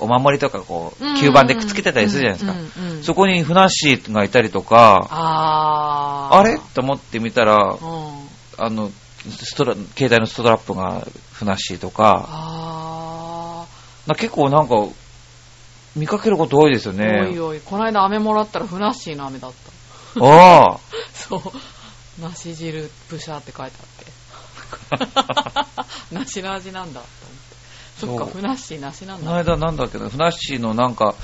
[0.00, 2.52] う、お守りとかこう、吸盤でくっつけてたりするじゃないですか。
[2.52, 6.36] うんうんうんそこにフナッシーがいたりとか、あー。
[6.38, 6.58] あれ？
[6.74, 7.78] と思ってみたら、うん。
[8.58, 8.90] あの、
[9.28, 12.81] ストラ携帯のストラップがフナッシーとか、あ
[14.06, 14.74] な結構なんか、
[15.94, 16.96] 見かけること多いですよー。
[16.96, 17.28] ね。
[17.28, 19.52] おいおい、この間飴もらったらふなっしーの飴だっ
[20.14, 20.24] た。
[20.24, 20.78] ああ。
[21.14, 21.40] そう。
[22.20, 26.12] 梨汁ブシャーって書いてあって。
[26.14, 27.06] 梨の味なんだと
[28.06, 28.26] 思って。
[28.26, 29.52] そっか、ふなっしー梨なんこのだ。
[29.52, 31.14] 間なんだっけど、フナッシーのなんか、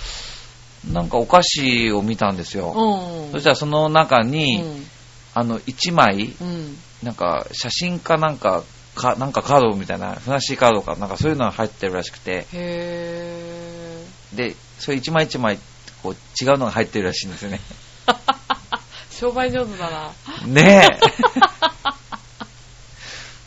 [0.93, 2.73] なんかお菓子を見たんですよ。
[2.77, 3.33] うん。
[3.33, 4.91] そしたらその中うに、ん。
[5.35, 6.79] あの、1枚、うん。
[7.03, 8.63] なんか写真かなんか、
[8.99, 15.59] かなんかカードみたいな、フナッシーカードか、なんかそういうのが入ってるらしくて、へで、それ一枚一枚、
[16.03, 17.61] こう、違うのが入ってるらしいんですよね。
[18.07, 18.79] ー。
[19.19, 20.13] 商売上手だな。
[20.47, 20.99] ねえ。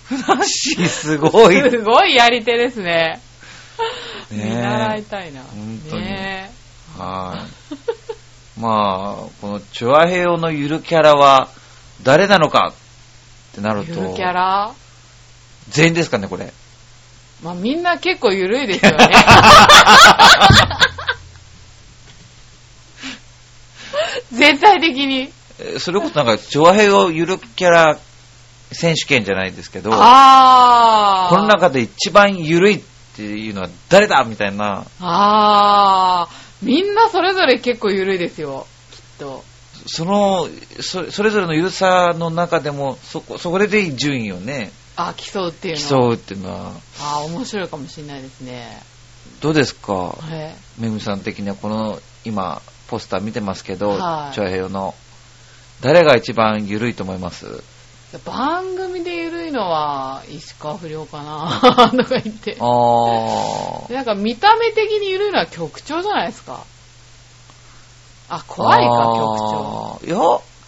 [0.06, 1.70] フナッシーすごい。
[1.70, 3.22] すごいやり手ですね。
[4.30, 5.42] 見ねえ習いたいな。
[5.42, 6.52] 本当にね
[6.98, 7.46] は
[8.58, 8.60] い。
[8.60, 11.48] まあ、このチュアヘヨのゆるキャラは
[12.04, 12.74] 誰なのか
[13.52, 14.74] ってなると、ゆるキャラ？
[15.72, 16.54] 全員ですかね、これ。
[17.44, 18.98] まあみんな結構ゆるいですよね。
[24.32, 25.32] 全体的に。
[25.60, 28.00] えーそれこそなんか、チュアヘヨゆるキャラ
[28.72, 29.92] 選手権じゃないですけど。
[29.92, 30.02] この
[31.48, 32.82] 中で一番ゆるいっ
[33.16, 36.66] ていうのは誰だみたいな、あー。
[36.66, 38.66] みんなそれぞれ結構ゆるいですよ。
[38.92, 39.44] きっと。
[39.88, 40.48] その、
[40.80, 45.90] そそれぞれのゆるさの中でも、そこ、それで順位をね、あ、競うっていうの。
[45.90, 48.82] 競うっていうのは、あー、面白いかもしれないですね。
[49.42, 50.16] どうですか？
[50.30, 54.94] へめぐみさん的にはこの、今、ポスター見てますけど、はいチョアヘヨの、
[55.82, 57.64] 誰が一番ゆるいと思います？
[58.26, 62.64] 番組でゆるいのは石川不良かな とか言ってあ。
[62.66, 63.94] ー。
[63.94, 66.66] なんか見た目的にゆるいのは局長じゃないですか。
[68.28, 70.02] あ、怖いか、局長。
[70.06, 70.18] いや、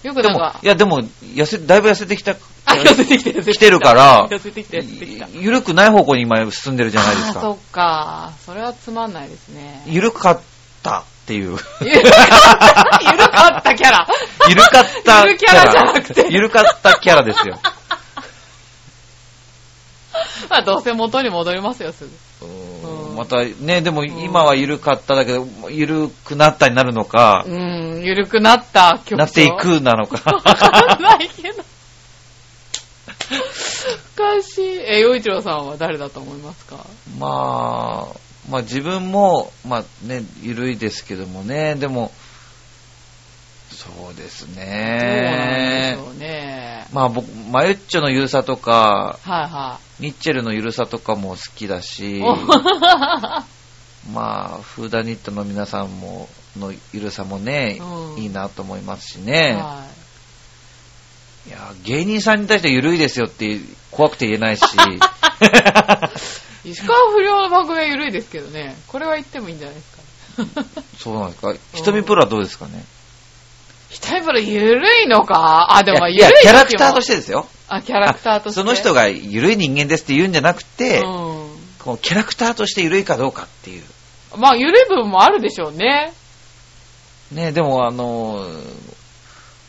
[0.04, 2.36] よくでもなんか、、いや、でも、痩せ、だいぶ痩せてきた、
[2.66, 5.28] あ、痩せてきてる、来てるから 痩せてきて、痩せてきた。
[5.34, 7.50] ゆるくない方向に今進んでるじゃないですあー、そか。
[7.54, 8.32] っか。
[8.46, 9.82] それはつまんないですね。
[9.86, 10.40] ゆるかっ
[10.84, 11.58] たっていう。
[11.82, 12.20] ゆるかっ
[12.60, 14.08] た、 ゆるかったキャラ。
[14.50, 17.60] ゆるかったゆるキャラじゃなくてゆるかったキャラですよ。
[20.50, 22.06] まあ、どうせ元に戻りますよ、す
[22.42, 22.46] ぐ。
[22.46, 22.73] うーんうん
[23.14, 30.20] またね、でも今は緩かっただけど、緩くなったになるのか、うん、緩くなった曲なっていくなのわか。
[30.42, 31.64] かんないけど。
[34.16, 34.64] おかしい。
[34.86, 36.86] え、洋一郎さんは誰だと思いますか？
[37.18, 38.18] まあ、
[38.50, 42.12] まあ自分も、まあね、緩いですけどもね、でも、
[43.84, 46.88] そうですどうなんねでしょうね。
[46.94, 52.24] まあ僕、マユッチョのゆるさとか、はいはニッチェルのゆるさとかも好きだしい。、
[54.14, 59.58] まあ、フーダニットの皆さんも、のゆるさもね、うんいいなと思いますしね。
[59.60, 59.84] は
[61.48, 63.60] いや、芸人さんに対してゆるいですよって
[63.92, 64.66] 怖くて言えないし、い。
[66.72, 68.78] 石川不良の番組は緩いですけどね。
[68.88, 70.04] これは言ってもいいんじゃないですか。
[71.00, 71.54] そうなんですか？
[71.74, 72.86] 瞳プロはどうですかね？
[73.94, 75.76] 北井プロ緩いのか？
[75.76, 77.48] あ、でも緩いいやキャラクターとししてですよ。
[77.68, 78.60] あ、キャラクターとして。
[78.60, 81.04] その人がゆるい人間ですって言うんじゃなくて、う
[81.80, 84.38] こうキャラクターとしてゆるいかどうかっていう。
[84.38, 84.42] ん。
[84.42, 86.14] まあ、緩い部分もあるでしょうね。
[87.32, 88.46] ね、でもあの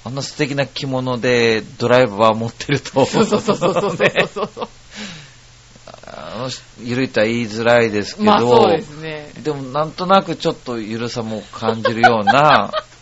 [0.04, 4.68] あんな素敵な着物でドライバー持ってると、そうそうそうそうそうねそうそう。
[6.06, 6.50] あの
[6.82, 9.30] ゆるいとは言いづらいですけど、まあそうですね。
[9.42, 12.70] でもなんとなくちょっとゆるさも感じるような、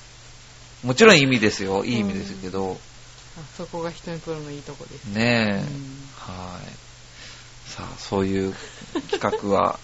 [0.83, 1.85] もちろん意味ですよ。
[1.85, 2.79] いい意味ですけど、
[3.39, 5.05] あそこが人にプロのいいとこです。
[5.07, 5.59] ねえ、うん
[6.17, 7.71] はい。
[7.71, 8.55] さあ、そういう
[9.11, 9.79] 企画は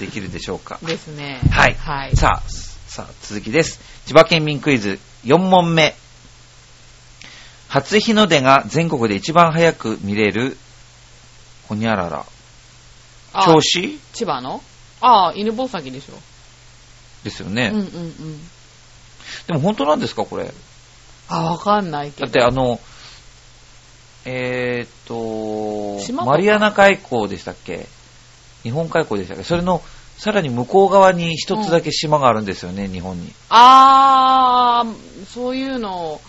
[0.00, 0.78] できるでしょうか？
[0.84, 1.40] ですね。
[1.50, 1.74] はい。
[1.74, 2.16] はい。
[2.16, 2.50] さあ、
[2.88, 3.80] さあ、続きです。
[4.06, 5.94] 千葉県民クイズ4問目。
[7.68, 10.56] 初日の出が全国で一番早く見れる、
[11.68, 12.24] ほにゃらら。
[13.34, 14.00] あ調子？
[14.14, 14.62] 千葉の？
[15.02, 16.18] ああ、犬吠埼でしょ。
[17.24, 18.50] ですよね、うんうんうん。
[19.46, 20.52] でも本当なんですか、これ？
[21.28, 22.26] あ、わかんないけど。
[22.26, 22.80] だってあの、
[24.24, 27.86] えーっと、マリアナ海溝でしたっけ？
[28.62, 29.44] 日本海溝でしたっけ？
[29.44, 29.82] それの、
[30.16, 33.32] さらに向こう側に一つだけ島があるんですよね、日本に。
[33.50, 36.20] あー、そういうのを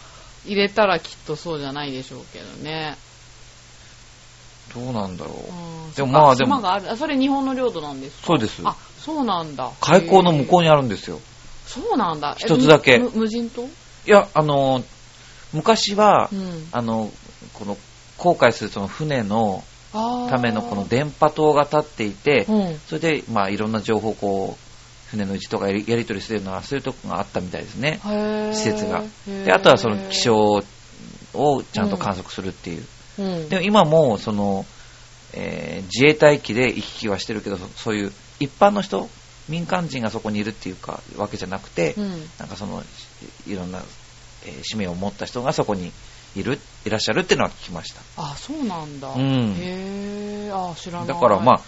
[0.45, 2.97] 入れたらきっとそうじゃないでしょうけどね。
[4.75, 5.35] どうなんだろう。
[5.35, 6.91] うんでもまあでも島がある。
[6.91, 8.27] あ、それ日本の領土なんですか？
[8.27, 9.71] そうですあ、そうなんだ。
[9.81, 10.67] 海溝の向こうに。
[10.67, 11.19] にあるんですよ。
[11.69, 12.35] そうなんだ。
[12.39, 13.63] え一つだけむ無人島？
[13.63, 13.67] い
[14.05, 14.83] や、あの、
[15.53, 16.67] 昔はう、ん。
[16.71, 17.11] あの、
[17.53, 17.77] この、
[18.17, 22.79] 航海するその船のためのこの電波塔が立っていて、うん。
[22.79, 27.99] それで、まあ、いろんな情報をこう、船の位置とかやりやり取りするような、そういうとこがあったみたいですね。
[28.51, 29.03] 施設が。
[29.27, 32.85] で、あとはその気象をちゃんと観測するっていう。
[33.19, 33.49] うん。
[33.49, 34.65] でも今も、その、
[35.33, 39.09] えー自衛隊機で行き来はしてるけど、そそういう一般の人、
[39.49, 42.09] 民間人がそこにいるっていうか、わけじゃなくて、うん。
[42.39, 42.83] なんかその、
[43.47, 43.79] いいろんな、
[44.45, 45.91] えー使命を持った人がそこに
[46.35, 48.01] いる、いらっしゃるっていうのは聞きました。
[48.17, 49.09] あ、そうなんだ。
[49.09, 50.71] うんへー。
[50.71, 51.07] あ、知らない。
[51.07, 51.61] だからまあ、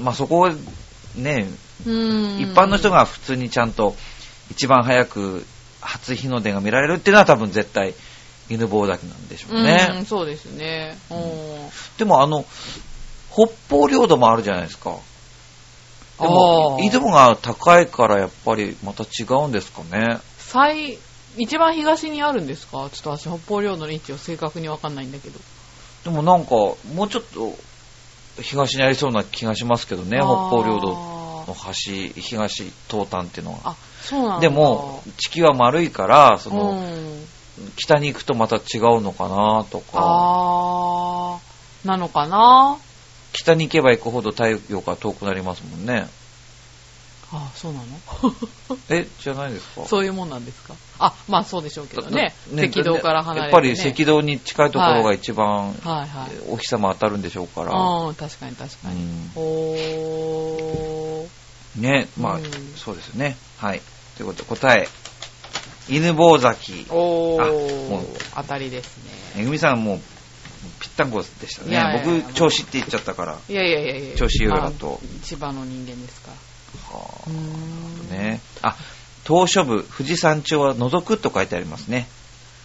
[0.00, 0.50] まあそこを
[1.16, 1.48] ね、
[1.86, 2.38] うん。
[2.38, 3.96] 一般の人が普通にちゃんと
[4.50, 5.44] 一番早く
[5.80, 7.94] 初日の出が見られるっていうのは多分絶対
[8.48, 10.04] 犬吠埼なんでしょううん、ね。
[10.06, 10.96] そうですね。
[11.10, 11.18] うん。
[11.98, 12.44] でもあの、
[13.30, 14.96] 北方領土もあるじゃないですか。
[16.22, 20.18] であも、ー緯度が高いからやっぱりまた違うんですかね。
[20.38, 20.98] 最、
[21.36, 22.88] 一番東にあるんですか？
[22.92, 25.38] ちょっと私北方領土の位置を正確にわかんないんだけど。
[26.04, 27.54] でもなんか、もうちょっと
[28.42, 33.58] 東にありそうな気がしますけどね、北方領土のあ端、東東端っていうのは。
[33.58, 34.40] ーあ、そうなんだ。
[34.40, 37.26] でも、地球は丸いから、その、うん。
[37.76, 42.78] 北に行くとまた違うのかなとか、あー、なのかな？
[43.32, 46.06] 北に行けば行くほど太陽が遠くなりますもんね。
[47.34, 47.86] あそうなの？
[48.90, 49.86] え、じゃないですか？
[49.86, 50.74] そういうもんなんですか？
[50.98, 52.34] あ、まあそうでしょうけどね。
[52.52, 53.42] だ赤道から離れて、ね。
[53.44, 56.30] やっぱり赤道に近いところが一番、はいはい。
[56.50, 57.72] お日様当たるんでしょうから。
[57.72, 59.00] うん、確かに確かに。
[59.00, 61.80] うんおー。
[61.80, 62.42] ね、まあ、うん
[62.76, 63.34] そうですね。
[63.56, 63.80] はい。
[64.18, 64.86] ということで答え、
[65.88, 66.84] 犬坊崎。
[66.90, 68.36] おあもうー。
[68.36, 69.10] 当たりですね。
[69.36, 70.00] めぐみさんもう、
[70.80, 72.22] ぴったんこでしたいやいやいやね。
[72.26, 73.38] 僕、調子って言っちゃったから。
[73.48, 74.16] いやいやいやいや。
[74.16, 74.70] 調子いとまあ
[75.22, 76.96] 千葉の人間ですから。
[76.96, 78.40] はあね。
[78.62, 78.76] あ、
[79.26, 82.08] 東書部、富士山頂は除くと書いてありますね。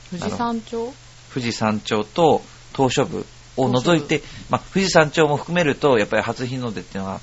[0.10, 0.94] 富士山頂？
[1.34, 2.42] 富士山頂と
[2.76, 3.26] 東書部
[3.58, 7.20] を除いて、まあ、富士山頂も含めると、やっぱり初日の出っていうのは、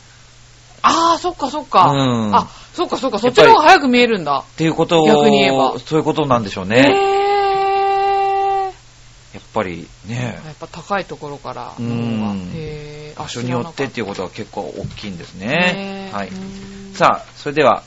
[0.83, 1.91] ああ、そっかそっか。
[1.91, 1.97] う
[2.29, 3.19] んあ、そっかそっか。
[3.19, 4.45] そっちの方が早く見えるんだ。
[4.47, 6.77] っていうことを、逆に言えばそういうことなんでしょうへね。
[6.77, 6.89] えや
[7.23, 7.24] っ
[9.55, 12.35] ぱりね、やっぱ高いところからうの方が。
[12.35, 16.11] んへー場所によってっていうこことは結構大きいんですね。
[16.13, 16.29] はい。
[16.29, 17.85] あさあ、それでは、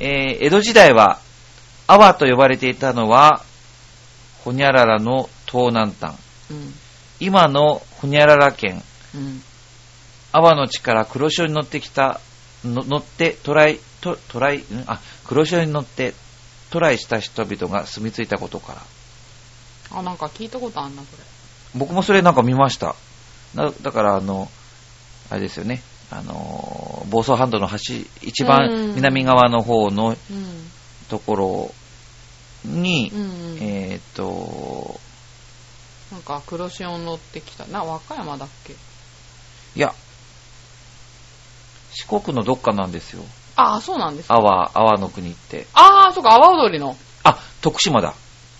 [0.00, 1.18] えー江戸時代は、
[1.86, 3.42] 阿波と呼ばれていたのは、
[4.44, 6.14] ほにゃららの東南端。
[6.50, 6.74] うん。
[7.20, 8.82] 今のほにゃらら県、
[9.14, 9.42] うん。
[10.32, 12.20] 阿波の地から黒潮に乗ってきた
[12.64, 14.64] の乗ってトライ、トトライ、ん？
[14.86, 16.12] あ、黒潮に乗って
[16.70, 18.82] 渡来した人々が住み着いたことから。
[19.90, 21.22] あ、なんか聞いたことあんな、それ。
[21.74, 22.94] 僕もそれなんか見ました。
[23.54, 24.50] だだから、あの、
[25.30, 25.82] あれですよね。
[26.10, 27.76] あの、房総半島の橋、
[28.22, 30.70] 一番南側の方のうん。
[31.08, 31.74] ところ
[32.64, 33.58] に、うん、うん。
[33.60, 34.98] えーっと、
[36.10, 37.66] なんか黒潮乗ってきた。
[37.66, 38.72] な、和歌山だっけ？
[38.72, 38.76] い
[39.80, 39.94] や、
[41.92, 43.24] 四国のどっかなんですよ。
[43.56, 44.34] ああ、そうなんですか。
[44.34, 45.66] 阿波、阿波の国って。
[45.74, 46.96] ああ、そうか、阿波踊りの。
[47.24, 48.14] あ、徳島だ。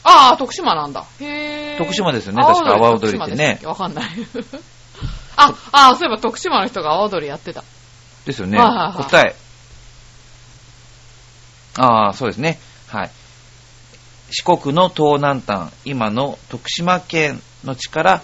[0.08, 1.04] ああ、徳島なんだ。
[1.20, 1.78] へえ。
[1.78, 4.04] 徳島ですよね確か阿波踊りってねわかんない。
[5.36, 7.64] あ、ああ、そういえば徳島の人が阿波踊りやってた。
[8.24, 8.56] ですよね。
[8.58, 9.36] はいはいはい答え。
[11.78, 12.58] ああ、そうですね。
[12.86, 13.10] はい。
[14.30, 18.22] 四国の東南端、今の徳島県の地から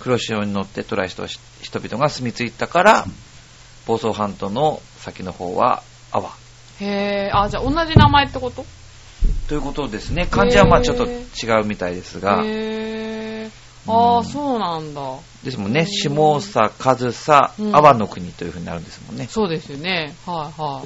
[0.00, 3.06] 黒潮に乗ってトライした人々が住み着いたから、
[3.86, 5.82] 房総半島の先の方は
[6.12, 6.30] 阿波。
[6.80, 8.64] へえ、あ、じゃあ同じ名前ってこと？
[9.48, 10.26] ということですね。
[10.26, 13.50] 漢字はまあちょっと違うみたいですが、へえ。
[13.86, 15.02] ああ、そうなんだ。
[15.42, 16.08] ですもんね、下
[16.40, 19.26] 佐、上総、うん阿波の国というふうになるんですもんね。
[19.28, 20.14] そうですよね。
[20.26, 20.84] はいは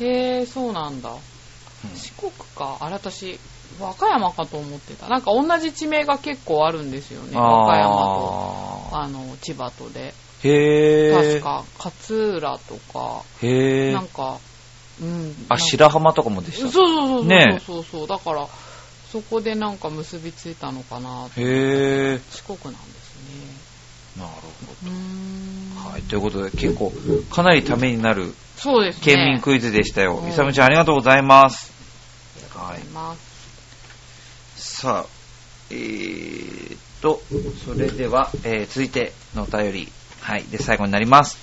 [0.00, 0.04] い。
[0.04, 1.12] へえ、そうなんだ。
[1.94, 2.76] 四国か。
[2.80, 3.38] あれ私、
[3.80, 5.08] 和歌山かと思ってた。
[5.08, 7.36] なんか同じ地名が結構あるんですよね。
[7.36, 10.14] 和歌山と、ああの、千葉とで。
[10.42, 11.40] ーへー。
[11.40, 13.92] 確か、勝浦とか、へー。
[13.92, 14.38] なんか、
[15.00, 15.46] うん。
[15.48, 16.68] あ、白浜とかもでした？
[16.68, 17.26] そうそうそうそう。
[17.26, 18.08] ねそうそうそう。
[18.08, 18.46] だから、
[19.10, 21.26] そこでなんか結びついたのかな。
[21.36, 22.20] へー。
[22.30, 23.14] 四国なんです
[24.16, 24.22] ね。
[24.22, 24.30] なる。
[24.32, 25.90] ほど。
[25.90, 26.02] はい。
[26.02, 26.92] ということで、結構、
[27.30, 29.02] かなりためになるそうですね。
[29.04, 30.16] 県民クイズでしたよ。
[30.18, 31.72] うんいさむちゃん、ありがとうございます。
[32.54, 33.20] あります。
[34.80, 35.06] さあ、
[35.70, 37.22] えーっと、
[37.64, 39.92] それでは、えー続いてのお便り。
[40.20, 40.44] はい。
[40.44, 41.38] で、最後になります。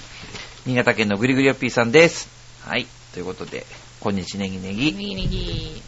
[0.68, 2.28] 新潟県のぐりぐりよっぴーさんです。
[2.64, 2.86] はい。
[3.18, 3.66] ということで、
[4.00, 4.94] こんにちねぎねぎ。
[4.94, 5.82] ネギネギ。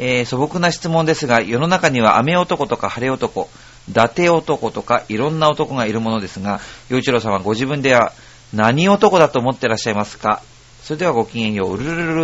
[0.00, 3.48] えー素朴な質問ですが、世の中には雨男とか晴れ男、
[3.88, 8.12] 伊達男とかいろんな男がいるものですが、洋一郎さんはご自分では
[8.52, 10.42] 何男だと思ってらっしゃいますか？
[10.82, 12.22] それではごきげんよう、うるるるる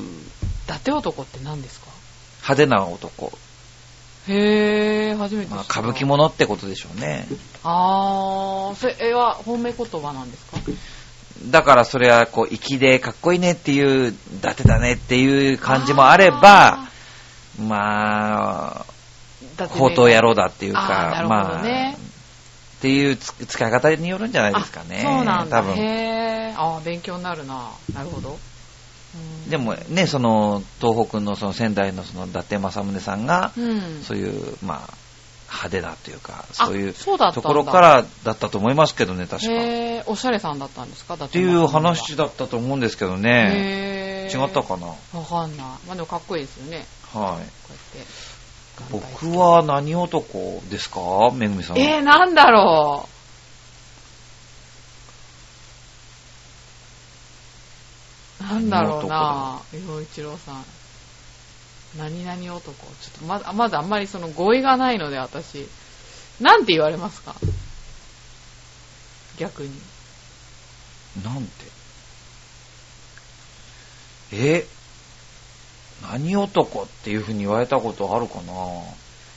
[0.00, 1.86] 伊達男って何ですか？
[2.42, 3.30] 派手な男。
[4.26, 7.28] へー、初めてまあ、歌舞伎者ってことでしょうね。
[7.62, 10.58] あー、それは本命言葉なんですか？
[11.44, 16.88] だからそれは、こう、粋でかっこいいねっていう、伊達だねっていう感じもあれば、
[17.60, 25.02] まあ、あー、宝刀野郎だっていうか、なるほまあ、っていうつ使い方によるんじゃないですかね。
[25.06, 25.58] あそうなんだ。
[25.60, 25.74] 多分。
[25.76, 27.70] へー、あー、勉強になるな。
[27.94, 28.30] なるほど。
[28.30, 28.56] うん
[29.48, 34.02] でもね、その、東北のその仙台のその伊達政宗さんが、うん。
[34.02, 34.94] そういう、まあ、
[35.48, 39.52] 派手だというか、そういうところからだったと思いますけどね、確か。
[39.52, 41.16] っへー、おしゃれさんだったんですか？
[41.16, 44.28] だっていう話だったと思うんですけどね。
[44.32, 44.86] 違ったかな？
[44.86, 45.66] わかんない。
[45.86, 46.84] まあでもかっこいいですよね。
[47.12, 47.46] はい。
[47.68, 48.26] こうやって。
[48.90, 51.00] 僕は何男ですか？
[51.32, 51.78] めぐみさん。
[51.78, 53.08] えー、なんだろ
[58.40, 58.44] う。
[58.44, 60.64] なんだろうな洋一郎さん。
[61.98, 62.72] 何々男。
[62.72, 62.72] ちょ
[63.16, 65.66] っとまだ、まだあんまりその語彙がないので私。
[66.40, 67.34] なんて言われますか？
[69.38, 69.70] 逆に。
[71.24, 71.50] なんて？
[74.32, 74.66] え？
[76.10, 78.52] 何男っていうふうに言われたことあるかな？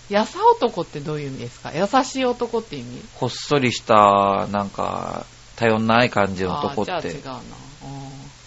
[0.09, 1.71] やさ男ってどういう意味ですか？
[1.73, 3.01] 優しい男って意味？
[3.15, 7.33] ほっそりした、なんか、頼んない感じの男ってあーじゃあ違う、な。
[7.35, 7.41] うん、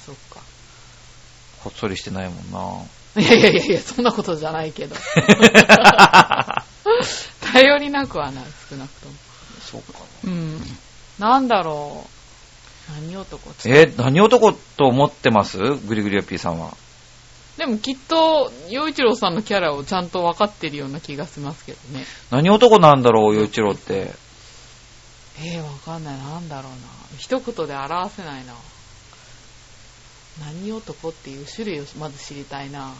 [0.05, 0.41] そっか。
[1.61, 2.85] ほっそりしてないもんな。
[3.17, 4.97] いやいやいやいや、そんなことじゃないけど。
[7.53, 9.15] 頼りなくはない、少なくとも。
[9.71, 9.99] そうか。
[10.25, 10.61] うん。
[11.19, 12.11] なんだろう。
[13.01, 13.53] 何男？
[13.59, 15.59] つえ、何男と思ってます？
[15.59, 16.77] グリグリオッピーさんは。
[17.57, 22.07] でもきっと、洋一郎さんのキャラをちゃんと分かってるような気がしますけどね。
[22.31, 24.15] 何男なんだろう、洋一郎って。
[25.41, 26.19] えー、わかんない。
[26.19, 26.79] なんだろうな。
[27.19, 28.55] 一言で表せないな。
[30.41, 32.93] 何男っていう種類をまず知りたいな。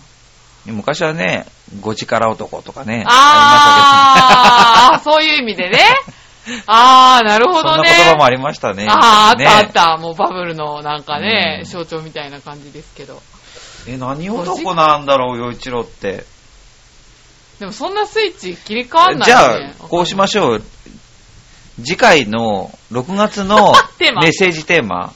[0.67, 1.47] 昔はね、
[1.81, 3.05] ご力男とかね。
[3.07, 5.85] あー、 そういう意味でね。
[6.67, 7.75] あー、なるありましたけど。
[7.75, 7.85] そん。
[7.85, 8.87] な言葉もありましたね。
[8.89, 9.97] あー、あっねたあった。
[9.97, 13.23] もうバブルのなんかね、うん象徴みたいな感じですけど。
[13.87, 16.25] え、何男なんだろう、洋一郎って。
[17.59, 19.35] でもそんなスイッチ切り替わんないね。
[19.35, 20.63] ゃあ、こうしましょう。
[21.77, 23.73] 次回の6月の
[24.21, 25.13] メッセージテーマ。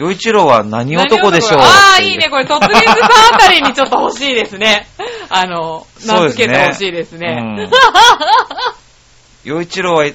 [0.00, 1.60] 洋一郎は何男でしょう？
[1.60, 2.30] ああ、いいね。
[2.30, 4.86] これ、突撃さんあたりにちょっと欲しいですね。
[5.28, 7.36] あの、名付けて欲しいですね。
[7.38, 7.70] うん
[9.44, 10.06] 洋一郎は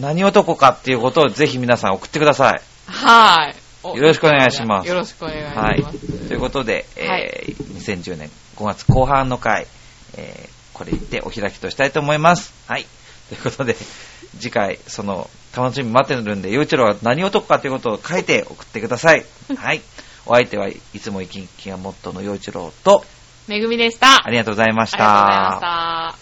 [0.00, 2.60] 何男かっていうことをぜひ皆さん送ってください。
[2.86, 3.54] はい。
[3.82, 5.98] およろしくお願いしますよろしくお願いしはいます。。
[6.28, 9.66] ということで、えー2010年5月後半の回、
[10.16, 12.54] えーこれにてお開きとしたいと思います。
[12.66, 12.86] はい。
[13.28, 13.76] ということで、
[14.40, 19.24] 次回、その、楽しみ待ってるんで、洋一郎は何男かということを書いて送ってください。
[19.56, 19.80] はい。
[20.26, 23.04] お相手はいつも生き生きがモットーの洋一郎と、
[23.48, 24.26] めぐみでした。
[24.26, 26.16] ありがとうございましありがとうございまたし。
[26.16, 26.20] た。